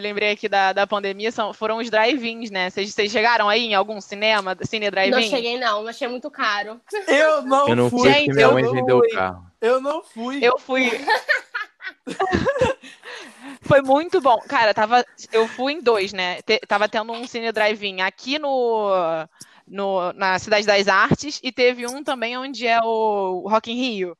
lembrei 0.00 0.30
aqui 0.30 0.48
da, 0.48 0.72
da 0.72 0.86
pandemia, 0.86 1.32
são, 1.32 1.52
foram 1.54 1.78
os 1.78 1.88
drive-ins, 1.88 2.50
né? 2.50 2.68
Vocês, 2.70 2.92
vocês 2.92 3.10
chegaram 3.10 3.48
aí 3.48 3.64
em 3.66 3.74
algum 3.74 4.00
cinema, 4.00 4.56
cine 4.62 4.90
drive-in? 4.90 5.10
Não 5.10 5.22
cheguei, 5.22 5.58
não, 5.58 5.86
achei 5.86 6.06
muito 6.08 6.30
caro. 6.30 6.80
Eu 7.08 7.42
não, 7.42 7.68
Eu 7.68 7.76
não 7.76 7.90
fui. 7.90 8.00
fui 8.00 8.12
Gente, 8.12 8.34
minha 8.34 8.46
eu 8.46 8.52
mãe 8.52 8.70
vendeu 8.70 8.98
o 8.98 9.08
carro. 9.10 9.46
Eu 9.60 9.80
não 9.80 10.02
fui. 10.02 10.44
Eu 10.44 10.58
fui. 10.58 10.90
Foi 13.62 13.80
muito 13.80 14.20
bom. 14.20 14.38
Cara, 14.48 14.72
tava, 14.72 15.04
eu 15.32 15.48
fui 15.48 15.72
em 15.72 15.80
dois, 15.80 16.12
né? 16.12 16.40
Te- 16.42 16.60
tava 16.68 16.88
tendo 16.88 17.12
um 17.12 17.26
cine 17.26 17.50
drive-in 17.50 18.00
aqui 18.00 18.38
no, 18.38 18.90
no, 19.66 20.12
na 20.12 20.38
Cidade 20.38 20.66
das 20.66 20.86
Artes 20.86 21.40
e 21.42 21.50
teve 21.50 21.86
um 21.86 22.02
também 22.04 22.36
onde 22.36 22.66
é 22.66 22.80
o 22.80 23.46
Rock 23.48 23.72
in 23.72 23.74
Rio. 23.76 24.16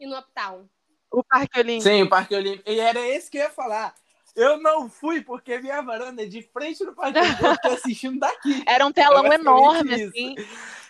E 0.00 0.06
no 0.06 0.18
Uptown. 0.18 0.66
O 1.12 1.22
Parque 1.22 1.60
Olímpico. 1.60 1.82
Sim, 1.88 2.02
o 2.02 2.08
Parque 2.08 2.34
Olímpico. 2.34 2.68
E 2.70 2.80
era 2.80 3.00
esse 3.00 3.30
que 3.30 3.38
eu 3.38 3.42
ia 3.42 3.50
falar. 3.50 3.94
Eu 4.34 4.60
não 4.60 4.88
fui 4.88 5.20
porque 5.20 5.58
minha 5.58 5.82
varanda 5.82 6.22
é 6.22 6.26
de 6.26 6.42
frente 6.42 6.82
no 6.84 6.94
Parque. 6.94 7.18
Eu 7.18 7.58
tô 7.58 7.68
assistindo 7.68 8.18
daqui. 8.18 8.64
Era 8.66 8.86
um 8.86 8.92
telão 8.92 9.26
É 9.26 9.28
basicamente 9.28 9.62
enorme, 9.62 9.94
isso. 9.94 10.08
assim. 10.08 10.34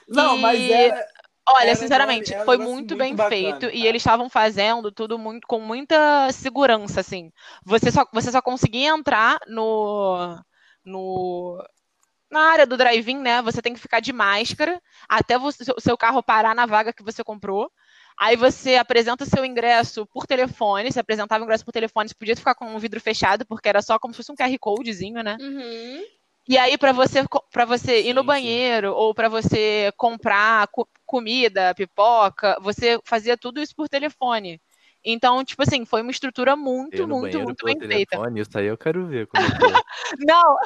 Não, 0.09 0.37
mas 0.39 0.61
E- 0.61 0.73
era. 0.73 1.07
Olha, 1.49 1.67
Era 1.71 1.75
sinceramente, 1.75 2.31
enorme, 2.31 2.45
foi 2.47 2.57
muito 2.57 2.69
muito 2.71 2.97
bem 2.97 3.17
bacana, 3.17 3.29
feito 3.29 3.67
e 3.75 3.85
eles 3.85 4.01
estavam 4.01 4.31
fazendo 4.31 4.93
tudo 4.93 5.19
muito, 5.19 5.45
com 5.45 5.59
muita 5.59 6.31
segurança, 6.31 7.01
assim. 7.01 7.33
Você 7.65 7.91
só, 7.91 8.07
você 8.13 8.31
só 8.31 8.41
conseguia 8.41 8.91
entrar 8.91 9.41
no, 9.49 10.39
no, 10.85 11.61
na 12.31 12.41
área 12.53 12.65
do 12.65 12.77
drive-in, 12.77 13.19
né? 13.19 13.43
Você 13.43 13.61
tem 13.61 13.75
que 13.75 13.81
ficar 13.81 13.99
de 13.99 14.13
máscara 14.13 14.81
até 15.09 15.37
o 15.37 15.51
seu 15.81 15.99
carro 15.99 16.23
parar 16.23 16.55
na 16.55 16.65
vaga 16.65 16.93
que 16.93 17.03
você 17.03 17.25
comprou. 17.25 17.73
Aí 18.19 18.37
você 18.37 18.77
apresenta 18.77 19.25
o 19.25 19.27
seu 19.27 19.45
ingresso 19.45 20.07
por 20.07 20.27
telefone, 20.27 20.93
você 20.93 21.01
apresentava 21.01 21.43
o 21.43 21.45
ingresso 21.45 21.65
por 21.65 21.73
telefone, 21.73 22.09
você 22.09 22.15
podia 22.15 22.37
ficar 22.37 22.55
com 22.55 22.75
o 22.75 22.79
vidro 22.79 23.01
fechado, 23.01 23.45
porque 23.47 23.69
era 23.69 23.83
só 23.83 23.99
como 23.99 24.13
se 24.15 24.19
fosse 24.19 24.33
um 24.33 24.37
QR 24.37 24.59
Codezinho, 24.59 25.23
né? 25.23 25.37
Uhum. 25.41 26.03
E 26.49 26.59
aí, 26.59 26.77
para 26.77 26.93
você, 26.93 27.25
para 27.53 27.65
você 27.65 28.01
ir 28.01 28.05
Sim, 28.07 28.13
no 28.15 28.21
sim. 28.23 28.27
banheiro 28.27 28.93
ou 28.95 29.15
para 29.15 29.29
você 29.29 29.93
comprar 29.97 30.67
co- 30.69 30.89
comida, 31.07 31.75
pipoca, 31.75 32.59
você 32.61 32.99
fazia 33.05 33.37
tudo 33.37 33.61
isso 33.61 33.75
por 33.77 33.89
telefone. 33.89 34.61
Então, 35.05 35.45
tipo 35.45 35.63
assim, 35.63 35.85
foi 35.85 36.03
uma 36.03 36.11
estrutura 36.11 36.55
muito, 36.57 37.07
no 37.07 37.21
muito, 37.21 37.41
muito 37.41 37.65
bem 37.65 37.79
feita. 37.79 38.17
telefone, 38.17 38.41
isso 38.41 38.59
aí 38.59 38.67
eu 38.67 38.77
quero 38.79 39.07
ver 39.07 39.27
como 39.27 39.45
é 39.45 39.49
que 39.49 39.57
é. 39.65 40.19
Não! 40.27 40.57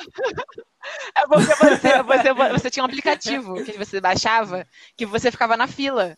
É 1.16 1.26
porque 1.26 1.54
você, 1.54 2.02
você, 2.02 2.32
você 2.52 2.70
tinha 2.70 2.82
um 2.82 2.86
aplicativo 2.86 3.62
que 3.62 3.72
você 3.72 4.00
baixava 4.00 4.66
que 4.96 5.04
você 5.06 5.30
ficava 5.30 5.56
na 5.56 5.66
fila. 5.66 6.14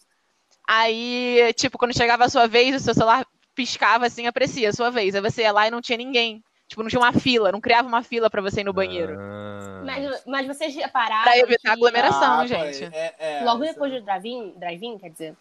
Aí, 0.71 1.51
tipo, 1.55 1.79
quando 1.79 1.97
chegava 1.97 2.27
a 2.27 2.29
sua 2.29 2.47
vez, 2.47 2.77
o 2.77 2.79
seu 2.79 2.93
celular 2.93 3.27
piscava 3.55 4.05
assim, 4.05 4.27
aprecia 4.27 4.69
a 4.69 4.73
sua 4.73 4.91
vez. 4.91 5.15
Aí 5.15 5.21
você 5.23 5.41
ia 5.43 5.51
lá 5.51 5.67
e 5.67 5.71
não 5.71 5.81
tinha 5.81 5.97
ninguém. 5.97 6.45
Tipo, 6.69 6.83
não 6.83 6.91
tinha 6.91 7.01
uma 7.01 7.13
fila, 7.15 7.51
não 7.51 7.61
criava 7.63 7.89
uma 7.89 8.03
fila 8.03 8.29
pra 8.29 8.43
você 8.43 8.61
ir 8.61 8.65
no 8.65 8.73
banheiro. 8.75 9.17
Ah. 9.19 9.81
Mas, 9.83 10.25
mas 10.27 10.47
vocês 10.47 10.75
repararam. 10.75 11.23
Pra 11.23 11.39
evitar 11.39 11.73
aglomeração. 11.73 12.41
Ah, 12.41 12.47
gente. 12.47 12.85
é- 12.93 13.15
é, 13.19 13.45
Logo 13.45 13.65
essa- 13.65 13.73
depois 13.73 13.91
do 13.95 14.03
drive-in, 14.03 14.53
drive-in, 14.59 14.99
quer 14.99 15.09
dizer, 15.09 15.35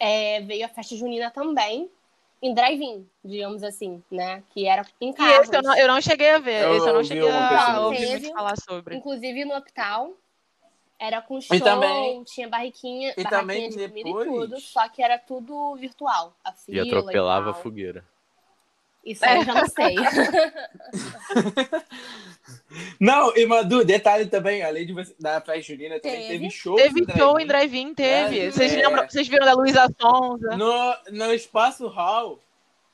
é, 0.00 0.40
veio 0.40 0.66
a 0.66 0.68
festa 0.68 0.96
junina 0.96 1.30
também, 1.30 1.88
em 2.42 2.52
drive-in, 2.52 3.06
digamos 3.24 3.62
assim, 3.62 4.02
né? 4.10 4.42
Que 4.50 4.66
era 4.66 4.84
em 5.00 5.10
E 5.10 5.14
carros. 5.14 5.46
esse 5.48 5.56
eu 5.56 5.62
não, 5.62 5.78
eu 5.78 5.86
não 5.86 6.00
cheguei 6.02 6.30
a 6.30 6.38
ver. 6.40 6.64
Eu 6.64 6.76
esse 6.76 6.88
eu 6.88 6.92
não 6.92 7.04
cheguei 7.04 7.30
a 7.30 7.80
ouvir 7.80 8.32
falar 8.32 8.56
sobre. 8.58 8.96
Inclusive 8.96 9.44
no 9.44 9.56
Uptown. 9.56 10.14
Era 10.98 11.20
com 11.20 11.40
show, 11.40 11.58
também- 11.60 12.24
tinha 12.24 12.48
barriquinha, 12.48 13.12
e 13.16 13.22
barraquinha 13.22 13.68
de 13.68 13.76
comida 13.88 13.94
depois- 14.04 14.26
e 14.26 14.30
tudo, 14.30 14.60
só 14.60 14.88
que 14.88 15.02
era 15.02 15.18
tudo 15.18 15.76
virtual. 15.76 16.34
A 16.44 16.50
E 16.50 16.54
fila 16.72 16.82
atropelava 16.86 17.50
a 17.50 17.52
tal. 17.52 17.62
fogueira. 17.62 18.04
Isso 19.04 19.24
aí 19.24 19.38
eu 19.38 19.44
já 19.44 19.54
não 19.54 19.66
sei. 19.68 19.94
Não, 23.00 23.34
e 23.36 23.46
Madu, 23.46 23.84
detalhe 23.84 24.26
também, 24.26 24.62
além 24.62 24.86
de 24.86 24.92
você, 24.92 25.14
da 25.18 25.40
festa 25.40 25.62
junina, 25.72 25.98
também 26.00 26.18
Teve. 26.22 26.28
teve 26.38 26.50
show. 26.50 26.76
Teve 26.76 27.04
show 27.16 27.38
em 27.40 27.46
drive-in, 27.46 27.94
teve. 27.94 28.38
É, 28.40 28.50
vocês, 28.50 28.72
é. 28.72 28.76
lembram, 28.76 29.08
vocês 29.08 29.28
viram 29.28 29.46
da 29.46 29.54
Luísa 29.54 29.86
Sonza? 30.00 30.56
No, 30.56 30.96
no 31.12 31.32
Espaço 31.32 31.86
Hall, 31.88 32.40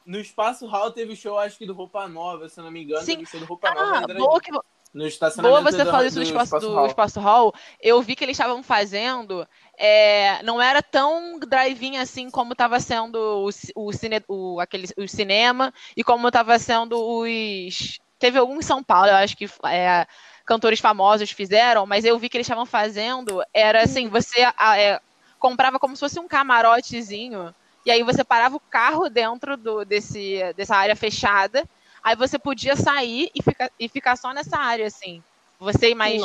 no 0.05 0.19
Espaço 0.19 0.67
Hall 0.67 0.91
teve 0.93 1.17
show, 1.17 1.39
acho 1.39 1.59
que 1.59 1.67
do 1.67 1.75
Roupa 1.75 2.07
Nova, 2.09 2.49
se 2.49 2.59
eu 2.61 2.65
não 2.65 2.71
me 2.71 2.83
engano, 2.83 3.03
Sim. 3.03 3.17
teve 3.17 3.27
show 3.31 3.41
do 3.41 3.47
Roupa 3.47 3.73
Nova. 3.75 3.97
Ah, 3.97 4.01
drive-in. 4.07 4.25
boa, 4.27 4.41
que, 4.41 4.51
No 4.93 5.07
estacionamento 5.07 5.63
boa 5.63 5.73
você 5.73 5.85
falar 5.85 6.05
isso 6.05 6.17
do, 6.17 6.23
espaço, 6.23 6.59
do 6.61 6.87
espaço 6.87 7.21
Hall. 7.21 7.55
Eu 7.81 8.03
vi 8.03 8.15
que 8.15 8.25
eles 8.25 8.35
estavam 8.37 8.63
fazendo. 8.63 9.49
é, 9.79 10.43
não 10.43 10.61
era 10.61 10.83
tão 10.83 11.39
drive-in 11.39 11.97
assim 11.97 12.31
como 12.31 12.53
estava 12.53 12.79
sendo 12.79 13.17
o, 13.17 13.49
o, 13.75 13.93
cine, 13.93 14.23
o, 14.29 14.61
aquele, 14.61 14.87
o 14.99 15.09
cinema 15.09 15.73
e 15.97 16.05
como 16.05 16.29
estava 16.29 16.59
sendo 16.59 17.03
os. 17.03 17.99
Teve 18.19 18.39
algum 18.39 18.59
em 18.59 18.63
São 18.63 18.85
Paulo, 18.85 19.09
eu 19.09 19.17
acho 19.17 19.37
que 19.37 19.49
é, 19.65 20.07
cantores 20.45 20.79
famosos 20.79 21.31
fizeram, 21.31 21.87
mas 21.87 22.05
eu 22.05 22.19
vi 22.19 22.29
que 22.29 22.37
eles 22.37 22.47
estavam 22.47 22.67
fazendo. 22.67 23.43
Era 23.53 23.83
assim: 23.83 24.09
você 24.09 24.43
é, 24.43 25.01
comprava 25.39 25.79
como 25.79 25.97
se 25.97 26.01
fosse 26.01 26.21
um 26.21 26.29
camarotezinho, 26.29 27.55
e 27.87 27.91
aí 27.91 28.03
você 28.03 28.23
parava 28.23 28.57
o 28.57 28.61
carro 28.61 29.09
dentro 29.09 29.57
do, 29.57 29.85
desse, 29.85 30.41
dessa 30.55 30.77
área 30.77 30.95
fechada. 30.95 31.65
Aí 32.03 32.17
você 32.17 32.39
podia 32.39 32.75
sair 32.77 33.31
e 33.35 33.43
ficar, 33.43 33.71
e 33.79 33.89
ficar 33.89 34.17
só 34.17 34.33
nessa 34.33 34.59
área, 34.59 34.87
assim. 34.87 35.23
Você 35.59 35.91
e 35.91 35.95
mais 35.95 36.21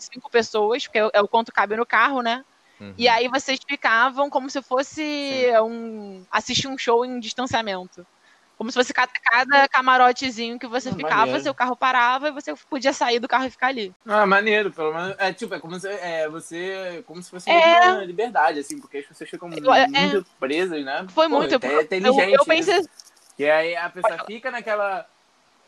cinco 0.00 0.28
pessoas, 0.28 0.84
porque 0.84 0.98
é 0.98 1.06
o- 1.06 1.10
é 1.14 1.20
o 1.22 1.28
quanto 1.28 1.52
cabe 1.52 1.76
no 1.76 1.86
carro, 1.86 2.20
né? 2.22 2.44
Uhum. 2.80 2.94
E 2.98 3.08
aí 3.08 3.28
vocês 3.28 3.60
ficavam 3.66 4.28
como 4.28 4.50
se 4.50 4.60
fosse 4.60 5.44
um. 5.62 6.24
assistir 6.30 6.66
um 6.66 6.76
show 6.76 7.04
em 7.04 7.20
distanciamento. 7.20 8.04
Como 8.58 8.70
se 8.70 8.78
fosse 8.78 8.92
cada, 8.92 9.10
cada 9.24 9.68
camarotezinho 9.68 10.58
que 10.58 10.66
você 10.66 10.88
Ah, 10.90 10.94
ficava, 10.94 11.16
maneiro. 11.16 11.42
seu 11.42 11.54
carro 11.54 11.74
parava 11.76 12.28
e 12.28 12.32
você 12.32 12.54
podia 12.68 12.92
sair 12.92 13.18
do 13.18 13.26
carro 13.28 13.46
e 13.46 13.50
ficar 13.50 13.68
ali. 13.68 13.92
Ah, 14.06 14.26
maneiro, 14.26 14.70
pelo 14.72 14.92
menos. 14.92 15.16
É 15.18 15.32
tipo, 15.32 15.54
é 15.54 15.58
como 15.60 15.78
se, 15.80 15.88
é, 15.88 16.28
você, 16.28 17.02
como 17.06 17.22
se 17.22 17.30
fosse 17.30 17.50
É. 17.50 17.92
uma 17.92 18.04
liberdade, 18.04 18.60
assim, 18.60 18.78
porque 18.80 18.98
as 18.98 19.06
pessoas 19.06 19.30
ficam 19.30 19.50
Eu- 19.52 19.72
é. 19.72 19.86
muito 19.86 20.26
presas, 20.38 20.84
né? 20.84 21.06
Foi 21.12 21.28
Pô, 21.28 21.38
muito. 21.38 21.54
É, 21.64 21.68
é 21.68 21.74
eu, 21.76 21.82
inteligente. 21.82 22.34
eu 22.34 22.44
pensei. 22.44 22.84
E 23.38 23.48
aí 23.48 23.74
a 23.76 23.88
pessoa 23.88 24.18
fica 24.24 24.50
naquela. 24.50 25.06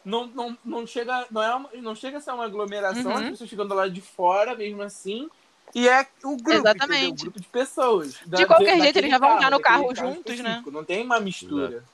Não, 0.04 0.26
não, 0.26 0.58
não, 0.64 0.86
chega, 0.86 1.26
não, 1.30 1.42
é 1.42 1.54
uma- 1.54 1.70
não 1.74 1.94
chega 1.94 2.18
a 2.18 2.20
ser 2.20 2.32
uma 2.32 2.44
aglomeração, 2.44 3.12
Uhum. 3.12 3.18
as 3.18 3.28
pessoas 3.30 3.48
ficam 3.48 3.66
do 3.66 3.74
lado 3.74 3.90
de 3.90 4.02
fora 4.02 4.54
mesmo 4.54 4.82
assim. 4.82 5.28
E 5.74 5.88
é 5.88 6.06
o 6.22 6.36
grupo, 6.36 6.50
Exatamente. 6.50 7.22
O 7.22 7.24
grupo 7.24 7.40
de 7.40 7.48
pessoas. 7.48 8.20
Da- 8.26 8.38
De 8.38 8.46
qualquer 8.46 8.64
daquele 8.66 8.82
jeito, 8.82 8.98
eles 8.98 9.10
já 9.10 9.18
vão 9.18 9.34
estar 9.34 9.50
no 9.50 9.58
daquele 9.58 9.78
carro 9.78 9.94
juntos, 9.94 10.38
né? 10.40 10.62
Não 10.66 10.84
tem 10.84 11.02
uma 11.04 11.18
mistura. 11.18 11.84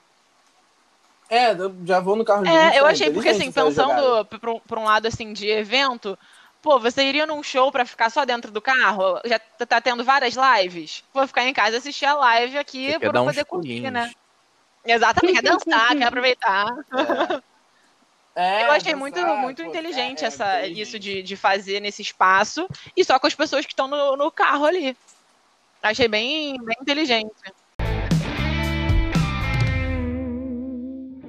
É, 1.30 1.54
já 1.84 2.00
vou 2.00 2.16
no 2.16 2.24
carro. 2.24 2.44
É, 2.44 2.78
eu 2.78 2.86
é 2.86 2.90
achei, 2.90 3.10
porque 3.10 3.28
assim, 3.28 3.52
pensando 3.52 4.24
por, 4.26 4.48
um- 4.48 4.60
por 4.60 4.78
um 4.78 4.84
lado 4.84 5.06
assim 5.06 5.32
de 5.32 5.48
evento, 5.48 6.18
pô, 6.60 6.80
você 6.80 7.04
iria 7.04 7.24
num 7.24 7.42
show 7.42 7.70
pra 7.70 7.86
ficar 7.86 8.10
só 8.10 8.24
dentro 8.24 8.50
do 8.50 8.60
carro? 8.60 9.20
Já 9.24 9.38
tá 9.38 9.80
tendo 9.80 10.02
várias 10.04 10.34
lives? 10.34 11.04
Vou 11.14 11.26
ficar 11.28 11.44
em 11.44 11.54
casa 11.54 11.76
e 11.76 11.78
assistir 11.78 12.06
a 12.06 12.14
live 12.14 12.58
aqui 12.58 12.96
eu 13.00 13.10
uns 13.10 13.24
poder 13.24 13.44
curtir, 13.44 13.90
né? 13.90 14.10
Exatamente, 14.84 15.42
quer 15.42 15.42
dançar, 15.42 15.96
quer 15.96 16.04
aproveitar. 16.04 16.66
É, 18.34 18.64
eu 18.64 18.70
achei 18.70 18.94
dançar, 18.94 18.96
muito, 18.96 19.20
muito 19.38 19.62
inteligente 19.62 20.20
é, 20.20 20.24
é 20.24 20.26
essa, 20.28 20.58
inteligente. 20.58 20.80
isso 20.80 20.98
de, 20.98 21.22
de 21.22 21.36
fazer 21.36 21.80
nesse 21.80 22.00
espaço 22.00 22.68
e 22.96 23.04
só 23.04 23.18
com 23.18 23.26
as 23.26 23.34
pessoas 23.34 23.66
que 23.66 23.72
estão 23.72 23.88
no, 23.88 24.16
no 24.16 24.30
carro 24.30 24.64
ali. 24.64 24.96
Achei 25.82 26.06
bem, 26.06 26.56
bem 26.62 26.76
inteligente. 26.80 27.32